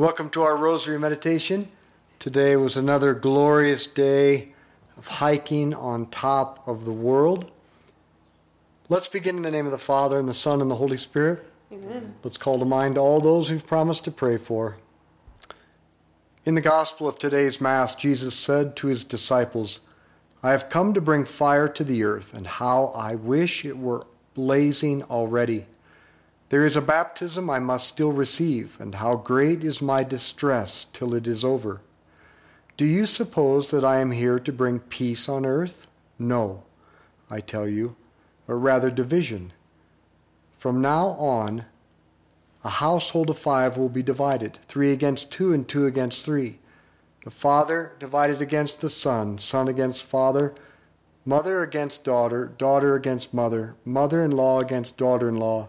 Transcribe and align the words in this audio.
Welcome 0.00 0.30
to 0.30 0.40
our 0.40 0.56
Rosary 0.56 0.98
Meditation. 0.98 1.68
Today 2.18 2.56
was 2.56 2.78
another 2.78 3.12
glorious 3.12 3.86
day 3.86 4.54
of 4.96 5.06
hiking 5.06 5.74
on 5.74 6.06
top 6.06 6.66
of 6.66 6.86
the 6.86 6.90
world. 6.90 7.50
Let's 8.88 9.08
begin 9.08 9.36
in 9.36 9.42
the 9.42 9.50
name 9.50 9.66
of 9.66 9.72
the 9.72 9.76
Father, 9.76 10.18
and 10.18 10.26
the 10.26 10.32
Son, 10.32 10.62
and 10.62 10.70
the 10.70 10.76
Holy 10.76 10.96
Spirit. 10.96 11.44
Amen. 11.70 12.14
Let's 12.22 12.38
call 12.38 12.58
to 12.60 12.64
mind 12.64 12.96
all 12.96 13.20
those 13.20 13.50
we've 13.50 13.66
promised 13.66 14.04
to 14.04 14.10
pray 14.10 14.38
for. 14.38 14.78
In 16.46 16.54
the 16.54 16.62
Gospel 16.62 17.06
of 17.06 17.18
today's 17.18 17.60
Mass, 17.60 17.94
Jesus 17.94 18.34
said 18.34 18.76
to 18.76 18.86
his 18.86 19.04
disciples, 19.04 19.80
I 20.42 20.52
have 20.52 20.70
come 20.70 20.94
to 20.94 21.02
bring 21.02 21.26
fire 21.26 21.68
to 21.68 21.84
the 21.84 22.04
earth, 22.04 22.32
and 22.32 22.46
how 22.46 22.86
I 22.96 23.16
wish 23.16 23.66
it 23.66 23.76
were 23.76 24.06
blazing 24.32 25.02
already. 25.02 25.66
There 26.50 26.66
is 26.66 26.76
a 26.76 26.82
baptism 26.82 27.48
I 27.48 27.60
must 27.60 27.86
still 27.86 28.10
receive, 28.10 28.76
and 28.80 28.96
how 28.96 29.14
great 29.14 29.62
is 29.62 29.80
my 29.80 30.02
distress 30.02 30.84
till 30.92 31.14
it 31.14 31.28
is 31.28 31.44
over. 31.44 31.80
Do 32.76 32.84
you 32.84 33.06
suppose 33.06 33.70
that 33.70 33.84
I 33.84 34.00
am 34.00 34.10
here 34.10 34.40
to 34.40 34.52
bring 34.52 34.80
peace 34.80 35.28
on 35.28 35.46
earth? 35.46 35.86
No, 36.18 36.64
I 37.30 37.38
tell 37.38 37.68
you, 37.68 37.94
but 38.48 38.54
rather 38.54 38.90
division. 38.90 39.52
From 40.58 40.80
now 40.80 41.10
on, 41.10 41.66
a 42.64 42.70
household 42.70 43.30
of 43.30 43.38
five 43.38 43.78
will 43.78 43.88
be 43.88 44.02
divided 44.02 44.58
three 44.66 44.90
against 44.90 45.30
two, 45.30 45.52
and 45.52 45.68
two 45.68 45.86
against 45.86 46.24
three. 46.24 46.58
The 47.22 47.30
father 47.30 47.92
divided 48.00 48.42
against 48.42 48.80
the 48.80 48.90
son, 48.90 49.38
son 49.38 49.68
against 49.68 50.02
father, 50.02 50.56
mother 51.24 51.62
against 51.62 52.02
daughter, 52.02 52.46
daughter 52.58 52.96
against 52.96 53.32
mother, 53.32 53.76
mother 53.84 54.24
in 54.24 54.32
law 54.32 54.58
against 54.58 54.98
daughter 54.98 55.28
in 55.28 55.36
law 55.36 55.68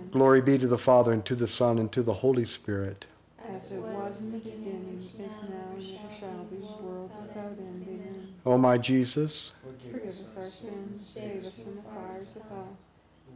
Glory 0.11 0.41
be 0.41 0.57
to 0.57 0.67
the 0.67 0.77
Father, 0.77 1.13
and 1.13 1.23
to 1.25 1.35
the 1.35 1.47
Son, 1.47 1.79
and 1.79 1.89
to 1.93 2.03
the 2.03 2.15
Holy 2.15 2.43
Spirit. 2.43 3.07
As 3.47 3.71
it 3.71 3.79
was 3.81 4.19
in 4.19 4.33
the 4.33 4.39
beginning, 4.39 4.91
is 4.93 5.17
now, 5.17 5.25
and 5.73 5.81
ever 5.81 6.19
shall 6.19 6.43
be, 6.45 6.57
world 6.57 7.11
without 7.21 7.57
end. 7.57 7.85
Amen. 7.87 8.27
O 8.45 8.57
my 8.57 8.77
Jesus, 8.77 9.53
Forgive 9.63 10.03
us 10.05 10.35
our 10.37 10.43
sins, 10.43 11.01
save 11.01 11.45
us 11.45 11.53
from 11.53 11.77
the 11.77 11.81
fires 11.83 12.27
of 12.35 12.41
hell. 12.49 12.77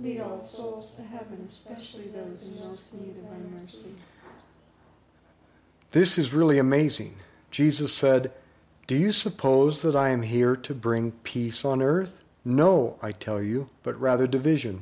Lead 0.01 0.19
all 0.19 0.37
souls 0.37 0.93
to 0.95 1.01
heaven, 1.03 1.41
especially 1.45 2.07
those 2.07 2.43
in 2.43 2.59
most 2.59 2.93
need 2.93 3.15
of 3.17 3.29
thy 3.29 3.37
mercy. 3.55 3.95
this 5.91 6.17
is 6.17 6.33
really 6.33 6.57
amazing. 6.57 7.15
Jesus 7.51 7.93
said, 7.93 8.33
Do 8.85 8.97
you 8.97 9.13
suppose 9.13 9.81
that 9.81 9.95
I 9.95 10.09
am 10.09 10.23
here 10.23 10.57
to 10.57 10.73
bring 10.73 11.13
peace 11.23 11.63
on 11.63 11.81
earth? 11.81 12.25
No, 12.43 12.97
I 13.01 13.13
tell 13.13 13.41
you, 13.41 13.69
but 13.81 13.97
rather 13.99 14.27
division. 14.27 14.81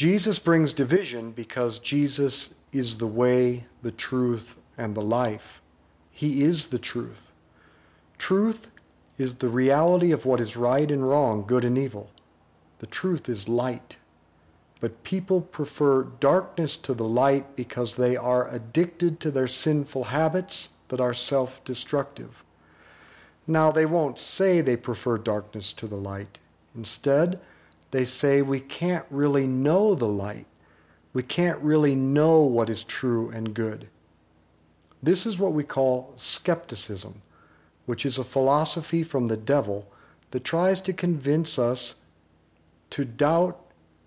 Jesus 0.00 0.38
brings 0.38 0.72
division 0.72 1.30
because 1.30 1.78
Jesus 1.78 2.54
is 2.72 2.96
the 2.96 3.06
way, 3.06 3.66
the 3.82 3.92
truth, 3.92 4.58
and 4.78 4.94
the 4.94 5.02
life. 5.02 5.60
He 6.10 6.42
is 6.42 6.68
the 6.68 6.78
truth. 6.78 7.32
Truth 8.16 8.68
is 9.18 9.34
the 9.34 9.50
reality 9.50 10.10
of 10.10 10.24
what 10.24 10.40
is 10.40 10.56
right 10.56 10.90
and 10.90 11.06
wrong, 11.06 11.44
good 11.46 11.66
and 11.66 11.76
evil. 11.76 12.10
The 12.78 12.86
truth 12.86 13.28
is 13.28 13.46
light. 13.46 13.98
But 14.80 15.04
people 15.04 15.42
prefer 15.42 16.04
darkness 16.04 16.78
to 16.78 16.94
the 16.94 17.04
light 17.04 17.54
because 17.54 17.96
they 17.96 18.16
are 18.16 18.48
addicted 18.48 19.20
to 19.20 19.30
their 19.30 19.48
sinful 19.48 20.04
habits 20.04 20.70
that 20.88 21.02
are 21.02 21.12
self 21.12 21.62
destructive. 21.62 22.42
Now, 23.46 23.70
they 23.70 23.84
won't 23.84 24.18
say 24.18 24.62
they 24.62 24.78
prefer 24.78 25.18
darkness 25.18 25.74
to 25.74 25.86
the 25.86 25.96
light. 25.96 26.38
Instead, 26.74 27.38
they 27.90 28.04
say 28.04 28.42
we 28.42 28.60
can't 28.60 29.04
really 29.10 29.46
know 29.46 29.94
the 29.94 30.08
light. 30.08 30.46
We 31.12 31.22
can't 31.22 31.60
really 31.60 31.94
know 31.94 32.40
what 32.40 32.70
is 32.70 32.84
true 32.84 33.30
and 33.30 33.52
good. 33.54 33.88
This 35.02 35.26
is 35.26 35.38
what 35.38 35.52
we 35.52 35.64
call 35.64 36.12
skepticism, 36.16 37.22
which 37.86 38.06
is 38.06 38.18
a 38.18 38.24
philosophy 38.24 39.02
from 39.02 39.26
the 39.26 39.36
devil 39.36 39.90
that 40.30 40.44
tries 40.44 40.80
to 40.82 40.92
convince 40.92 41.58
us 41.58 41.96
to 42.90 43.04
doubt 43.04 43.58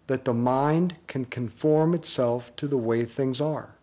that 0.08 0.26
the 0.26 0.34
mind 0.34 0.96
can 1.08 1.26
conform 1.26 1.94
itself 1.94 2.56
to 2.58 2.68
the 2.68 2.78
way 2.78 3.06
things 3.06 3.42
are. 3.42 3.76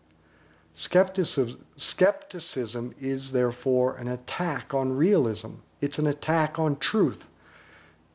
Skepticism, 0.73 1.65
skepticism 1.77 2.95
is 3.01 3.33
therefore 3.33 3.97
an 3.97 4.09
attack 4.09 4.73
on 4.73 4.97
realism. 4.97 5.55
It's 5.81 5.99
an 5.99 6.07
attack 6.07 6.59
on 6.59 6.77
truth. 6.77 7.30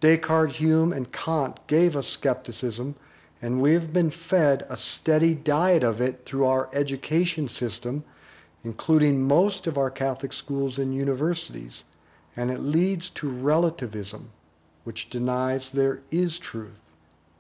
Descartes, 0.06 0.58
Hume, 0.58 0.94
and 0.94 1.12
Kant 1.12 1.66
gave 1.66 1.98
us 1.98 2.08
skepticism, 2.08 2.94
and 3.42 3.60
we 3.60 3.74
have 3.74 3.92
been 3.92 4.12
fed 4.12 4.64
a 4.70 4.78
steady 4.78 5.34
diet 5.34 5.84
of 5.84 6.00
it 6.00 6.26
through 6.26 6.46
our 6.46 6.70
education 6.74 7.48
system, 7.48 8.04
including 8.64 9.28
most 9.28 9.66
of 9.66 9.80
our 9.80 9.90
Catholic 9.90 10.32
schools 10.32 10.78
and 10.78 10.94
universities, 10.94 11.86
and 12.36 12.52
it 12.52 12.60
leads 12.60 13.10
to 13.10 13.28
relativism, 13.28 14.30
which 14.84 15.10
denies 15.10 15.72
there 15.72 16.02
is 16.12 16.38
truth. 16.38 16.82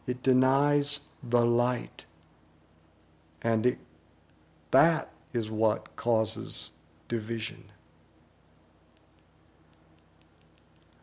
It 0.07 0.23
denies 0.23 1.01
the 1.21 1.45
light. 1.45 2.07
And 3.43 3.67
it, 3.67 3.77
that 4.71 5.09
is 5.33 5.51
what 5.51 5.95
causes 5.95 6.71
division. 7.07 7.65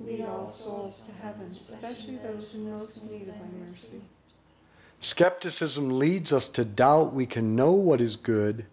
Lead 0.00 0.22
all 0.22 0.44
souls 0.44 1.02
to 1.06 1.12
heaven, 1.22 1.46
especially 1.46 2.16
those 2.16 2.54
in 2.54 2.70
most 2.70 3.02
need 3.04 3.28
of 3.28 3.38
thy 3.38 3.46
mercy. 3.60 4.00
skepticism 5.00 5.98
leads 5.98 6.32
us 6.32 6.48
to 6.48 6.64
doubt 6.64 7.14
we 7.14 7.26
can 7.26 7.54
know 7.54 7.72
what 7.72 8.00
is 8.00 8.16
good 8.16 8.66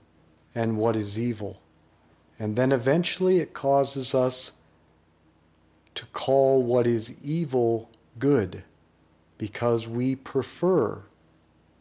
and 0.56 0.78
what 0.78 0.96
is 0.96 1.20
evil. 1.20 1.62
And 2.40 2.56
then 2.56 2.72
eventually 2.72 3.40
it 3.40 3.54
causes 3.54 4.16
us 4.16 4.54
to 5.94 6.06
call 6.08 6.64
what 6.64 6.88
is 6.88 7.14
evil 7.24 7.90
good 8.18 8.64
because 9.38 9.88
we 9.88 10.16
prefer 10.16 11.04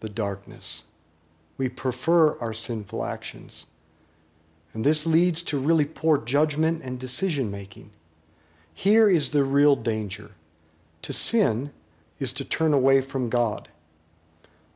the 0.01 0.09
darkness. 0.09 0.85
We 1.57 1.69
prefer 1.69 2.39
our 2.39 2.53
sinful 2.53 3.05
actions. 3.05 3.67
And 4.73 4.85
this 4.85 5.07
leads 5.07 5.43
to 5.45 5.59
really 5.59 5.85
poor 5.85 6.19
judgment 6.19 6.83
and 6.83 6.99
decision 6.99 7.51
making. 7.51 7.91
Here 8.75 9.09
is 9.09 9.31
the 9.31 9.45
real 9.45 9.77
danger. 9.77 10.33
To 11.03 11.12
sin 11.12 11.73
is 12.19 12.33
to 12.35 12.45
turn 12.45 12.73
away 12.73 13.00
from 13.00 13.29
God. 13.29 13.69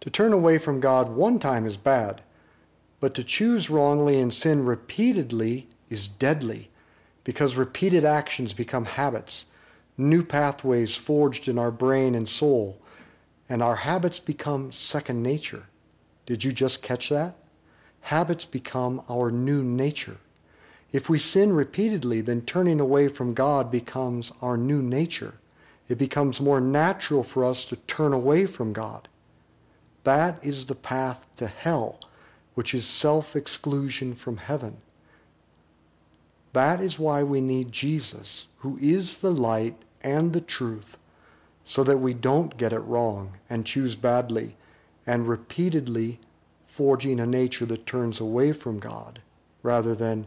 To 0.00 0.10
turn 0.10 0.32
away 0.32 0.58
from 0.58 0.80
God 0.80 1.10
one 1.10 1.38
time 1.38 1.64
is 1.66 1.76
bad, 1.76 2.22
but 3.00 3.14
to 3.14 3.24
choose 3.24 3.70
wrongly 3.70 4.20
and 4.20 4.32
sin 4.32 4.64
repeatedly 4.64 5.68
is 5.88 6.08
deadly 6.08 6.70
because 7.22 7.56
repeated 7.56 8.04
actions 8.04 8.52
become 8.52 8.84
habits, 8.84 9.46
new 9.96 10.22
pathways 10.22 10.94
forged 10.94 11.48
in 11.48 11.58
our 11.58 11.70
brain 11.70 12.14
and 12.14 12.28
soul, 12.28 12.78
and 13.48 13.62
our 13.62 13.76
habits 13.76 14.20
become 14.20 14.72
second 14.72 15.22
nature. 15.22 15.66
Did 16.26 16.44
you 16.44 16.52
just 16.52 16.82
catch 16.82 17.08
that? 17.08 17.36
Habits 18.02 18.44
become 18.44 19.02
our 19.08 19.30
new 19.30 19.62
nature. 19.62 20.18
If 20.94 21.10
we 21.10 21.18
sin 21.18 21.52
repeatedly, 21.54 22.20
then 22.20 22.42
turning 22.42 22.78
away 22.78 23.08
from 23.08 23.34
God 23.34 23.68
becomes 23.68 24.30
our 24.40 24.56
new 24.56 24.80
nature. 24.80 25.34
It 25.88 25.98
becomes 25.98 26.40
more 26.40 26.60
natural 26.60 27.24
for 27.24 27.44
us 27.44 27.64
to 27.64 27.76
turn 27.76 28.12
away 28.12 28.46
from 28.46 28.72
God. 28.72 29.08
That 30.04 30.38
is 30.44 30.66
the 30.66 30.76
path 30.76 31.26
to 31.38 31.48
hell, 31.48 31.98
which 32.54 32.72
is 32.72 32.86
self 32.86 33.34
exclusion 33.34 34.14
from 34.14 34.36
heaven. 34.36 34.76
That 36.52 36.80
is 36.80 36.96
why 36.96 37.24
we 37.24 37.40
need 37.40 37.72
Jesus, 37.72 38.46
who 38.58 38.78
is 38.80 39.16
the 39.16 39.32
light 39.32 39.74
and 40.00 40.32
the 40.32 40.40
truth, 40.40 40.96
so 41.64 41.82
that 41.82 41.98
we 41.98 42.14
don't 42.14 42.56
get 42.56 42.72
it 42.72 42.78
wrong 42.78 43.32
and 43.50 43.66
choose 43.66 43.96
badly 43.96 44.54
and 45.08 45.26
repeatedly 45.26 46.20
forging 46.68 47.18
a 47.18 47.26
nature 47.26 47.66
that 47.66 47.84
turns 47.84 48.20
away 48.20 48.52
from 48.52 48.78
God. 48.78 49.20
rather 49.64 49.94
than 49.96 50.26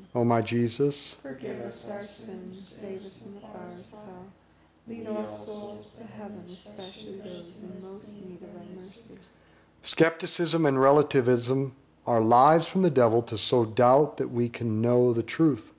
O 0.13 0.23
my 0.25 0.41
Jesus, 0.41 1.15
Forgive 1.21 1.61
us 1.61 1.89
our 1.89 2.01
sins, 2.01 2.77
save 2.81 2.97
us 2.97 3.17
from 3.19 3.35
the 3.35 3.39
fires 3.41 3.79
of 3.79 3.89
hell. 3.91 4.25
Lead 4.87 5.07
all 5.07 5.29
souls 5.29 5.91
to 5.97 6.03
heaven, 6.03 6.43
especially 6.49 7.21
those 7.23 7.53
in 7.61 7.81
most 7.81 8.07
need 8.09 8.41
of 8.41 8.53
thy 8.53 8.65
mercy. 8.75 8.99
skepticism 9.81 10.65
and 10.65 10.81
relativism 10.81 11.73
are 12.05 12.19
lies 12.19 12.67
from 12.67 12.81
the 12.81 12.89
devil 12.89 13.21
to 13.21 13.37
sow 13.37 13.63
doubt 13.63 14.17
that 14.17 14.31
we 14.31 14.49
can 14.49 14.81
know 14.81 15.13
the 15.13 15.23
truth. 15.23 15.71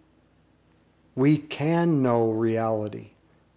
We 1.14 1.36
can 1.36 2.00
know 2.02 2.30
reality, 2.30 3.10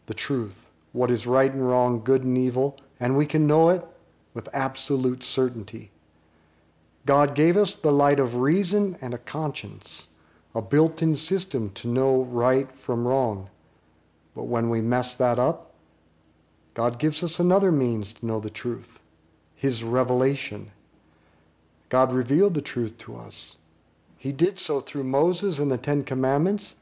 the 0.08 0.13
truth, 0.13 0.65
what 0.91 1.10
is 1.12 1.25
right 1.25 1.51
and 1.51 1.65
wrong, 1.67 2.03
good 2.03 2.24
and 2.24 2.38
evil, 2.38 2.77
and 3.00 3.15
we 3.15 3.25
can 3.25 3.48
know 3.48 3.70
it 3.70 3.86
with 4.34 4.50
absolute 4.53 5.24
certainty. 5.24 5.91
God 7.05 7.34
gave 7.36 7.55
us 7.55 7.75
the 7.75 7.94
light 7.94 8.20
of 8.20 8.36
reason 8.36 8.98
and 9.00 9.13
a 9.13 9.20
conscience, 9.20 10.08
a 10.55 10.62
built 10.62 11.01
in 11.01 11.15
system 11.15 11.69
to 11.71 11.88
know 11.88 12.24
right 12.24 12.71
from 12.75 13.05
wrong. 13.05 13.50
But 14.33 14.45
when 14.45 14.69
we 14.69 14.81
mess 14.81 15.13
that 15.15 15.38
up, 15.38 15.74
God 16.74 16.97
gives 16.97 17.24
us 17.24 17.39
another 17.39 17.71
means 17.71 18.13
to 18.13 18.25
know 18.25 18.39
the 18.39 18.50
truth 18.50 19.00
His 19.53 19.83
revelation. 19.83 20.71
God 21.89 22.12
revealed 22.12 22.53
the 22.53 22.62
truth 22.62 22.97
to 23.00 23.15
us. 23.15 23.57
He 24.17 24.31
did 24.31 24.57
so 24.57 24.79
through 24.79 25.03
Moses 25.03 25.59
and 25.59 25.71
the 25.71 25.77
Ten 25.77 26.03
Commandments, 26.03 26.77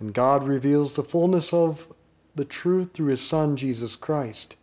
and 0.00 0.14
God 0.14 0.46
reveals 0.46 0.94
the 0.94 1.02
fullness 1.02 1.52
of 1.52 1.86
the 2.34 2.44
truth 2.44 2.92
through 2.94 3.08
His 3.08 3.20
Son, 3.20 3.56
Jesus 3.56 3.96
Christ. 3.96 4.56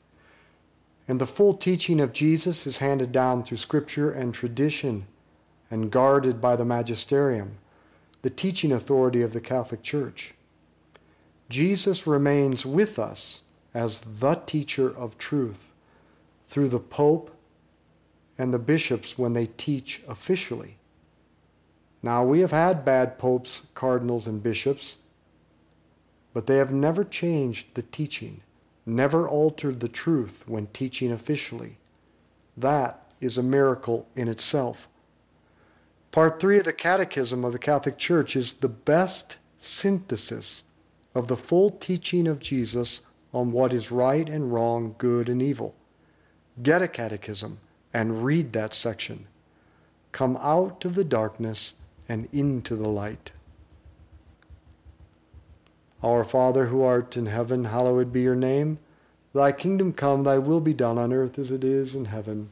And 1.08 1.22
the 1.22 1.28
full 1.28 1.54
teaching 1.54 2.00
of 2.00 2.14
Jesus 2.14 2.66
is 2.66 2.80
handed 2.80 3.12
down 3.12 3.44
through 3.44 3.58
Scripture 3.58 4.12
and 4.12 4.34
tradition 4.34 5.06
and 5.70 5.92
guarded 5.92 6.42
by 6.42 6.56
the 6.56 6.66
magisterium, 6.66 7.58
the 8.26 8.32
teaching 8.32 8.72
authority 8.72 9.22
of 9.22 9.34
the 9.34 9.40
Catholic 9.40 9.84
Church. 9.84 10.34
Jesus 11.48 12.08
remains 12.08 12.66
with 12.66 12.98
us 12.98 13.44
as 13.72 14.02
the 14.02 14.34
teacher 14.48 14.90
of 14.90 15.20
truth 15.20 15.72
through 16.50 16.70
the 16.70 16.80
Pope 16.80 17.30
and 18.36 18.52
the 18.52 18.58
bishops 18.58 19.16
when 19.16 19.34
they 19.34 19.46
teach 19.46 20.02
officially. 20.08 20.78
Now, 22.02 22.26
we 22.26 22.40
have 22.40 22.50
had 22.50 22.84
bad 22.84 23.20
popes, 23.20 23.62
cardinals, 23.76 24.26
and 24.26 24.42
bishops, 24.42 24.96
but 26.34 26.48
they 26.48 26.58
have 26.58 26.74
never 26.74 27.04
changed 27.04 27.76
the 27.76 27.84
teaching 27.84 28.42
never 28.88 29.28
altered 29.28 29.82
the 29.82 29.88
truth 29.88 30.46
when 30.48 30.66
teaching 30.74 31.12
officially. 31.12 31.78
That 32.58 33.12
is 33.22 33.38
a 33.38 33.44
miracle 33.44 34.08
in 34.16 34.28
itself. 34.28 34.88
Part 36.16 36.40
three 36.40 36.60
of 36.60 36.64
the 36.64 36.72
Catechism 36.72 37.44
of 37.44 37.52
the 37.52 37.60
Catholic 37.60 37.98
Church 37.98 38.38
is 38.38 38.54
the 38.54 38.70
best 38.70 39.36
synthesis 39.60 40.64
of 41.14 41.28
the 41.28 41.36
full 41.36 41.70
teaching 41.70 42.26
of 42.26 42.40
Jesus 42.40 43.02
on 43.34 43.52
what 43.52 43.74
is 43.74 43.92
right 43.92 44.30
and 44.30 44.54
wrong, 44.54 44.96
good 44.98 45.28
and 45.28 45.42
evil. 45.42 45.76
Get 46.64 46.82
a 46.82 46.88
catechism 46.88 47.60
and 47.94 48.24
read 48.24 48.54
that 48.54 48.74
section. 48.74 49.28
Come 50.14 50.38
out 50.38 50.86
of 50.86 50.96
the 50.96 51.04
darkness 51.04 51.74
and 52.08 52.30
into 52.32 52.78
the 52.78 52.88
light. 52.88 53.34
Our 56.02 56.24
Father 56.24 56.68
who 56.68 56.82
art 56.82 57.18
in 57.18 57.26
heaven, 57.26 57.66
hallowed 57.66 58.14
be 58.14 58.22
your 58.22 58.38
name. 58.38 58.80
Thy 59.34 59.52
kingdom 59.52 59.92
come, 59.92 60.24
thy 60.24 60.38
will 60.38 60.62
be 60.62 60.74
done 60.74 60.98
on 60.98 61.12
earth 61.12 61.38
as 61.38 61.52
it 61.52 61.66
is 61.66 61.94
in 61.94 62.06
heaven. 62.06 62.52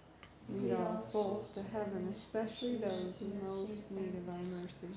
Lead 0.53 0.73
all 0.73 1.01
souls 1.01 1.53
to 1.53 1.63
heaven, 1.71 2.07
especially 2.11 2.77
those 2.77 3.21
in 3.21 3.39
most 3.43 3.89
need 3.91 4.13
of 4.15 4.25
thy 4.27 4.41
mercy. 4.41 4.95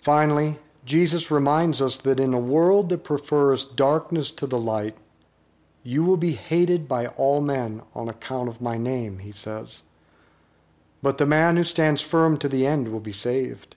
Finally, 0.00 0.58
Jesus 0.84 1.30
reminds 1.30 1.80
us 1.80 1.98
that 1.98 2.18
in 2.18 2.34
a 2.34 2.38
world 2.38 2.88
that 2.88 3.04
prefers 3.04 3.64
darkness 3.64 4.30
to 4.32 4.46
the 4.46 4.58
light, 4.58 4.96
you 5.84 6.04
will 6.04 6.16
be 6.16 6.32
hated 6.32 6.88
by 6.88 7.06
all 7.08 7.40
men 7.40 7.82
on 7.94 8.08
account 8.08 8.48
of 8.48 8.60
my 8.60 8.76
name, 8.76 9.18
he 9.18 9.32
says. 9.32 9.82
But 11.02 11.18
the 11.18 11.26
man 11.26 11.56
who 11.56 11.64
stands 11.64 12.00
firm 12.00 12.36
to 12.38 12.48
the 12.48 12.66
end 12.66 12.88
will 12.88 13.00
be 13.00 13.12
saved. 13.12 13.76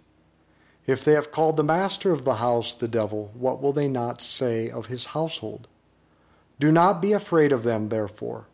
If 0.86 1.04
they 1.04 1.14
have 1.14 1.32
called 1.32 1.58
the 1.58 1.64
master 1.64 2.12
of 2.12 2.26
the 2.26 2.36
house 2.36 2.76
the 2.76 2.88
devil, 2.88 3.32
what 3.34 3.62
will 3.62 3.74
they 3.74 3.88
not 3.88 4.22
say 4.22 4.70
of 4.70 4.86
his 4.86 5.08
household? 5.08 5.68
Do 6.60 6.72
not 6.72 7.02
be 7.02 7.12
afraid 7.12 7.52
of 7.52 7.64
them, 7.64 7.90
therefore, 7.90 8.46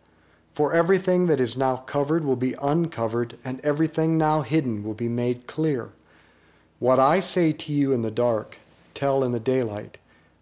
for 0.54 0.74
everything 0.74 1.28
that 1.28 1.40
is 1.40 1.56
now 1.56 1.78
covered 1.78 2.26
will 2.26 2.36
be 2.36 2.56
uncovered, 2.62 3.38
and 3.44 3.60
everything 3.62 4.18
now 4.18 4.42
hidden 4.42 4.84
will 4.84 4.94
be 4.94 5.08
made 5.08 5.48
clear. 5.48 5.90
What 6.80 7.00
I 7.00 7.20
say 7.20 7.52
to 7.52 7.74
you 7.74 7.94
in 7.94 8.02
the 8.02 8.12
dark, 8.12 8.58
tell 8.94 9.24
in 9.24 9.32
the 9.32 9.40
daylight. 9.40 9.98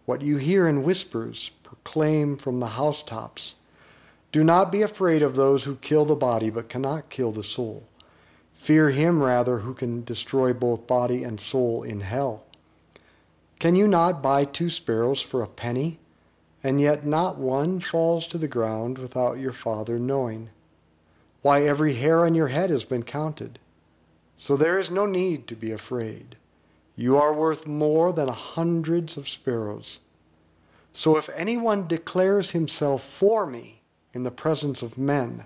What 0.06 0.22
you 0.22 0.38
hear 0.38 0.68
in 0.68 0.84
whispers, 0.84 1.52
proclaim 1.64 2.38
from 2.38 2.60
the 2.60 2.68
housetops. 2.68 3.56
Do 4.32 4.44
not 4.44 4.72
be 4.72 4.82
afraid 4.82 5.22
of 5.22 5.36
those 5.36 5.64
who 5.64 5.76
kill 5.76 6.06
the 6.06 6.16
body 6.16 6.50
but 6.50 6.70
cannot 6.70 7.10
kill 7.10 7.32
the 7.32 7.44
soul. 7.44 7.84
Fear 8.56 8.90
him 8.90 9.22
rather 9.22 9.60
who 9.60 9.74
can 9.74 10.04
destroy 10.04 10.54
both 10.54 10.88
body 10.88 11.24
and 11.24 11.40
soul 11.40 11.84
in 11.84 12.02
hell. 12.02 12.44
Can 13.60 13.76
you 13.76 13.88
not 13.88 14.22
buy 14.22 14.46
two 14.46 14.70
sparrows 14.70 15.22
for 15.22 15.42
a 15.42 15.48
penny? 15.48 16.00
And 16.64 16.82
yet 16.82 17.06
not 17.06 17.38
one 17.38 17.80
falls 17.80 18.28
to 18.28 18.38
the 18.38 18.48
ground 18.48 18.98
without 18.98 19.40
your 19.40 19.54
Father 19.54 19.98
knowing. 19.98 20.50
Why, 21.42 21.64
every 21.64 21.96
hair 21.96 22.26
on 22.26 22.36
your 22.36 22.50
head 22.50 22.70
has 22.70 22.84
been 22.84 23.04
counted. 23.04 23.60
So 24.38 24.58
there 24.58 24.78
is 24.78 24.92
no 24.92 25.06
need 25.06 25.48
to 25.48 25.56
be 25.56 25.72
afraid. 25.72 26.36
You 26.96 27.18
are 27.18 27.34
worth 27.34 27.66
more 27.66 28.12
than 28.12 28.28
hundreds 28.28 29.16
of 29.16 29.30
sparrows. 29.30 30.02
So 30.92 31.16
if 31.16 31.30
anyone 31.36 31.88
declares 31.88 32.52
himself 32.52 33.04
for 33.04 33.46
me 33.46 33.82
in 34.14 34.24
the 34.24 34.32
presence 34.32 34.82
of 34.82 34.98
men, 34.98 35.46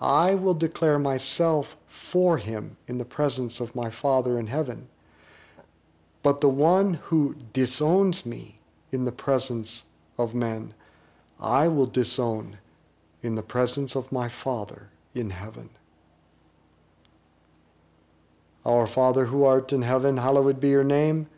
I 0.00 0.34
will 0.34 0.54
declare 0.54 0.98
myself 0.98 1.76
for 1.88 2.38
him 2.38 2.76
in 2.86 2.98
the 2.98 3.04
presence 3.04 3.58
of 3.58 3.74
my 3.74 3.90
Father 3.90 4.38
in 4.38 4.46
heaven. 4.46 4.88
But 6.22 6.40
the 6.40 6.48
one 6.48 6.94
who 6.94 7.36
disowns 7.52 8.26
me 8.26 8.60
in 8.92 9.04
the 9.04 9.12
presence 9.12 9.84
of 10.18 10.34
men, 10.34 10.74
I 11.40 11.68
will 11.68 11.86
disown 11.86 12.58
in 13.22 13.34
the 13.34 13.42
presence 13.42 13.94
of 13.94 14.12
my 14.12 14.28
Father 14.28 14.88
in 15.14 15.30
heaven. 15.30 15.70
Our 18.64 18.86
Father 18.86 19.26
who 19.26 19.44
art 19.44 19.72
in 19.72 19.82
heaven, 19.82 20.16
hallowed 20.16 20.60
be 20.60 20.70
your 20.70 20.84
name. 20.84 21.28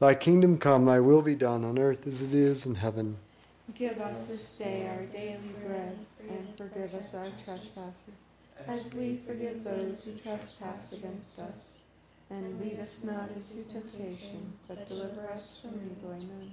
Thy 0.00 0.14
kingdom 0.14 0.58
come, 0.58 0.84
thy 0.84 1.00
will 1.00 1.22
be 1.22 1.34
done 1.34 1.64
on 1.64 1.78
earth 1.78 2.06
as 2.06 2.20
it 2.20 2.34
is 2.34 2.66
in 2.66 2.74
heaven. 2.74 3.16
Give 3.74 3.98
us 4.00 4.28
this 4.28 4.52
day 4.58 4.86
our 4.88 5.04
daily 5.06 5.38
bread, 5.64 5.96
and 6.28 6.46
forgive 6.58 6.94
us 6.94 7.14
our 7.14 7.28
trespasses, 7.42 8.20
as 8.66 8.92
we 8.92 9.20
forgive 9.26 9.64
those 9.64 10.04
who 10.04 10.12
trespass 10.16 10.92
against 10.92 11.38
us. 11.38 11.78
And 12.28 12.60
lead 12.60 12.78
us 12.80 13.02
not 13.02 13.30
into 13.30 13.66
temptation, 13.72 14.52
but 14.68 14.86
deliver 14.86 15.30
us 15.30 15.60
from 15.62 15.74
evil. 15.74 16.12
Amen. 16.12 16.52